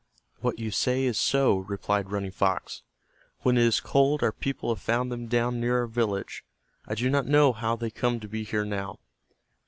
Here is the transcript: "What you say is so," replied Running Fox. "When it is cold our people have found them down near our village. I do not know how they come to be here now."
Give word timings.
"What 0.39 0.57
you 0.57 0.71
say 0.71 1.03
is 1.03 1.19
so," 1.19 1.57
replied 1.59 2.09
Running 2.09 2.31
Fox. 2.31 2.81
"When 3.41 3.55
it 3.55 3.61
is 3.61 3.79
cold 3.79 4.23
our 4.23 4.31
people 4.31 4.73
have 4.73 4.81
found 4.81 5.11
them 5.11 5.27
down 5.27 5.59
near 5.59 5.77
our 5.81 5.85
village. 5.85 6.43
I 6.87 6.95
do 6.95 7.07
not 7.07 7.27
know 7.27 7.53
how 7.53 7.75
they 7.75 7.91
come 7.91 8.19
to 8.21 8.27
be 8.27 8.43
here 8.43 8.65
now." 8.65 8.97